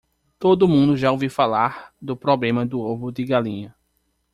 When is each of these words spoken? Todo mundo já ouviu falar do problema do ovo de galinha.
Todo 0.39 0.67
mundo 0.67 0.97
já 0.97 1.11
ouviu 1.11 1.29
falar 1.29 1.93
do 2.01 2.17
problema 2.17 2.65
do 2.65 2.79
ovo 2.79 3.11
de 3.11 3.23
galinha. 3.23 3.75